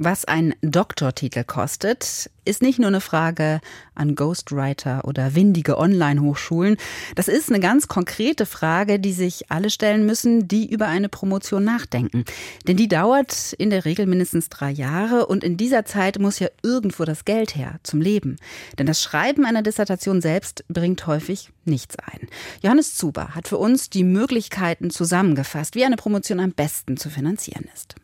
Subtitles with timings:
[0.00, 3.60] was ein Doktortitel kostet, ist nicht nur eine Frage
[3.94, 6.78] an Ghostwriter oder windige Online-Hochschulen.
[7.16, 11.64] Das ist eine ganz konkrete Frage, die sich alle stellen müssen, die über eine Promotion
[11.64, 12.24] nachdenken.
[12.66, 16.48] Denn die dauert in der Regel mindestens drei Jahre und in dieser Zeit muss ja
[16.62, 18.36] irgendwo das Geld her zum Leben.
[18.78, 22.26] Denn das Schreiben einer Dissertation selbst bringt häufig nichts ein.
[22.62, 27.66] Johannes Zuber hat für uns die Möglichkeiten zusammengefasst, wie eine Promotion am besten zu finanzieren
[27.74, 27.96] ist.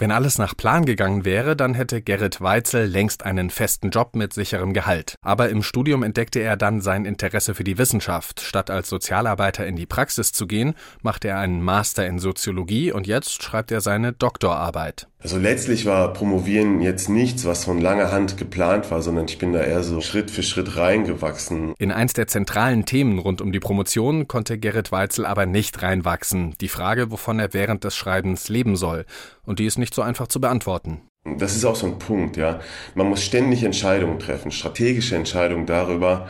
[0.00, 4.32] Wenn alles nach Plan gegangen wäre, dann hätte Gerrit Weitzel längst einen festen Job mit
[4.32, 5.16] sicherem Gehalt.
[5.22, 8.40] Aber im Studium entdeckte er dann sein Interesse für die Wissenschaft.
[8.40, 13.08] Statt als Sozialarbeiter in die Praxis zu gehen, machte er einen Master in Soziologie und
[13.08, 15.08] jetzt schreibt er seine Doktorarbeit.
[15.20, 19.52] Also letztlich war Promovieren jetzt nichts, was von langer Hand geplant war, sondern ich bin
[19.52, 21.74] da eher so Schritt für Schritt reingewachsen.
[21.76, 26.54] In eins der zentralen Themen rund um die Promotion konnte Gerrit Weitzel aber nicht reinwachsen.
[26.60, 29.06] Die Frage, wovon er während des Schreibens leben soll.
[29.44, 31.02] Und die ist nicht so einfach zu beantworten.
[31.36, 32.60] Das ist auch so ein Punkt, ja.
[32.94, 36.26] Man muss ständig Entscheidungen treffen, strategische Entscheidungen darüber,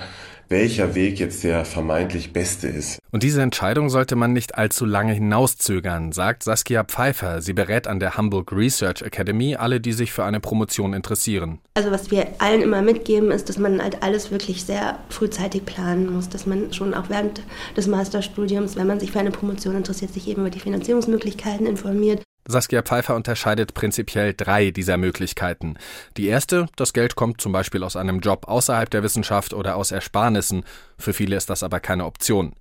[0.49, 2.99] welcher Weg jetzt der vermeintlich beste ist.
[3.11, 7.43] Und diese Entscheidung sollte man nicht allzu lange hinauszögern, sagt Saskia Pfeiffer.
[7.43, 11.59] Sie berät an der Hamburg Research Academy alle, die sich für eine Promotion interessieren.
[11.75, 16.13] Also was wir allen immer mitgeben, ist, dass man halt alles wirklich sehr frühzeitig planen
[16.13, 17.43] muss, dass man schon auch während
[17.77, 22.23] des Masterstudiums, wenn man sich für eine Promotion interessiert, sich eben über die Finanzierungsmöglichkeiten informiert
[22.51, 25.75] Saskia Pfeiffer unterscheidet prinzipiell drei dieser Möglichkeiten.
[26.17, 29.91] Die erste, das Geld kommt zum Beispiel aus einem Job außerhalb der Wissenschaft oder aus
[29.91, 30.65] Ersparnissen.
[30.97, 32.55] Für viele ist das aber keine Option.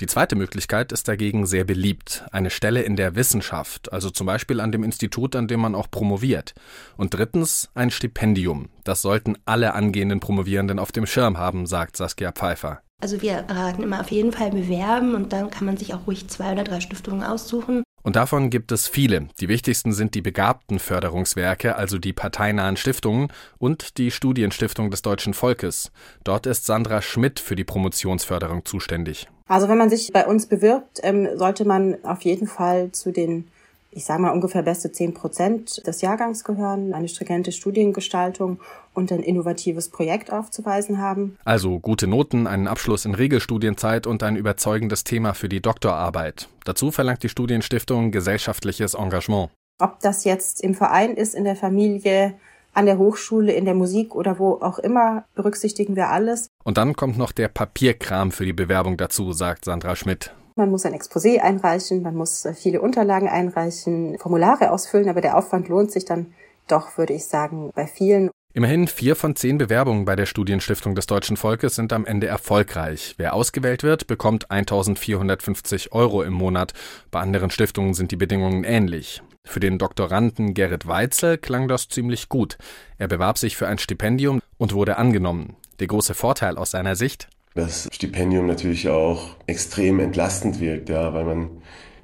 [0.00, 2.24] Die zweite Möglichkeit ist dagegen sehr beliebt.
[2.32, 5.90] Eine Stelle in der Wissenschaft, also zum Beispiel an dem Institut, an dem man auch
[5.90, 6.54] promoviert.
[6.96, 8.70] Und drittens ein Stipendium.
[8.82, 12.80] Das sollten alle angehenden Promovierenden auf dem Schirm haben, sagt Saskia Pfeiffer.
[13.02, 16.28] Also wir raten immer auf jeden Fall bewerben und dann kann man sich auch ruhig
[16.28, 17.83] zwei oder drei Stiftungen aussuchen.
[18.04, 19.28] Und davon gibt es viele.
[19.40, 25.32] Die wichtigsten sind die begabten Förderungswerke, also die parteinahen Stiftungen und die Studienstiftung des deutschen
[25.32, 25.90] Volkes.
[26.22, 29.26] Dort ist Sandra Schmidt für die Promotionsförderung zuständig.
[29.48, 33.48] Also wenn man sich bei uns bewirbt, ähm, sollte man auf jeden Fall zu den
[33.94, 38.60] ich sage mal, ungefähr beste zehn Prozent des Jahrgangs gehören, eine stringente Studiengestaltung
[38.92, 41.36] und ein innovatives Projekt aufzuweisen haben.
[41.44, 46.48] Also gute Noten, einen Abschluss in Regelstudienzeit und ein überzeugendes Thema für die Doktorarbeit.
[46.64, 49.50] Dazu verlangt die Studienstiftung gesellschaftliches Engagement.
[49.80, 52.34] Ob das jetzt im Verein ist, in der Familie,
[52.74, 56.48] an der Hochschule, in der Musik oder wo auch immer, berücksichtigen wir alles.
[56.64, 60.34] Und dann kommt noch der Papierkram für die Bewerbung dazu, sagt Sandra Schmidt.
[60.56, 65.36] Man muss ein Exposé einreichen, man muss äh, viele Unterlagen einreichen, Formulare ausfüllen, aber der
[65.36, 66.32] Aufwand lohnt sich dann
[66.68, 68.30] doch, würde ich sagen, bei vielen.
[68.52, 73.14] Immerhin vier von zehn Bewerbungen bei der Studienstiftung des deutschen Volkes sind am Ende erfolgreich.
[73.18, 76.72] Wer ausgewählt wird, bekommt 1450 Euro im Monat.
[77.10, 79.24] Bei anderen Stiftungen sind die Bedingungen ähnlich.
[79.44, 82.56] Für den Doktoranden Gerrit Weitzel klang das ziemlich gut.
[82.96, 85.56] Er bewarb sich für ein Stipendium und wurde angenommen.
[85.80, 87.28] Der große Vorteil aus seiner Sicht?
[87.54, 91.62] Das Stipendium natürlich auch extrem entlastend wirkt, ja, weil man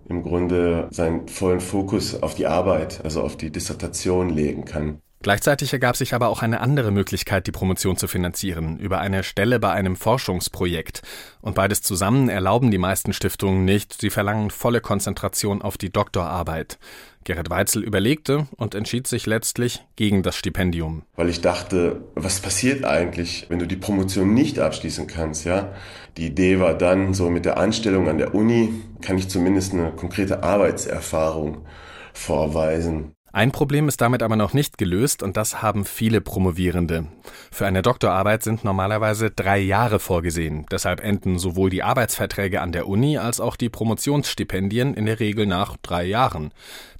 [0.09, 5.01] im Grunde seinen vollen Fokus auf die Arbeit, also auf die Dissertation legen kann.
[5.23, 9.61] Gleichzeitig ergab sich aber auch eine andere Möglichkeit, die Promotion zu finanzieren, über eine Stelle
[9.61, 11.03] bei einem Forschungsprojekt.
[11.43, 16.79] Und beides zusammen erlauben die meisten Stiftungen nicht, sie verlangen volle Konzentration auf die Doktorarbeit.
[17.25, 21.03] Gerrit Weitzel überlegte und entschied sich letztlich gegen das Stipendium.
[21.17, 25.75] Weil ich dachte, was passiert eigentlich, wenn du die Promotion nicht abschließen kannst, ja?
[26.17, 29.93] Die Idee war dann, so mit der Anstellung an der Uni kann ich zumindest eine
[29.93, 31.67] konkrete Arbeitserfahrung
[32.15, 33.13] vorweisen.
[33.33, 37.07] Ein Problem ist damit aber noch nicht gelöst und das haben viele Promovierende.
[37.53, 40.67] Für eine Doktorarbeit sind normalerweise drei Jahre vorgesehen.
[40.71, 45.47] Deshalb enden sowohl die Arbeitsverträge an der Uni als auch die Promotionsstipendien in der Regel
[45.47, 46.53] nach drei Jahren.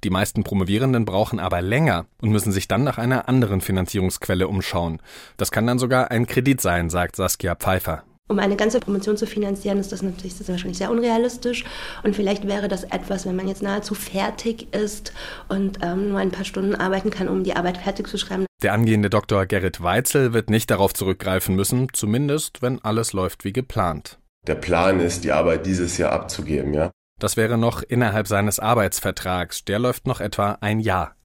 [0.05, 5.01] Die meisten Promovierenden brauchen aber länger und müssen sich dann nach einer anderen Finanzierungsquelle umschauen.
[5.35, 8.03] Das kann dann sogar ein Kredit sein, sagt Saskia Pfeiffer.
[8.29, 11.65] Um eine ganze Promotion zu finanzieren, ist das natürlich das ist wahrscheinlich sehr unrealistisch.
[12.03, 15.11] Und vielleicht wäre das etwas, wenn man jetzt nahezu fertig ist
[15.49, 18.45] und ähm, nur ein paar Stunden arbeiten kann, um die Arbeit fertig zu schreiben.
[18.61, 19.45] Der angehende Dr.
[19.45, 24.19] Gerrit Weitzel wird nicht darauf zurückgreifen müssen, zumindest wenn alles läuft wie geplant.
[24.47, 26.91] Der Plan ist, die Arbeit dieses Jahr abzugeben, ja.
[27.19, 29.65] Das wäre noch innerhalb seines Arbeitsvertrags.
[29.65, 31.15] Der läuft noch etwa ein Jahr.